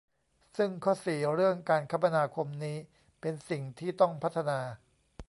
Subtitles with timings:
[0.57, 2.77] ซึ่งข้อ สี่ เรื่องการคมนาคมนี้
[3.21, 4.59] เป็นสิ่งที่ต้องพัฒนา